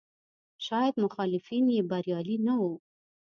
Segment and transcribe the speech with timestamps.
[0.65, 2.73] شاید مخالفین یې بریالي نه وو.